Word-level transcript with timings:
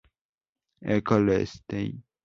École 0.83 1.45
Ste. 1.45 1.93